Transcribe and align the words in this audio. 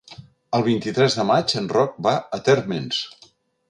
El 0.59 0.63
vint-i-tres 0.67 1.19
de 1.21 1.27
maig 1.33 1.55
en 1.63 1.71
Roc 1.77 2.03
va 2.09 2.17
a 2.39 2.43
Térmens. 2.51 3.09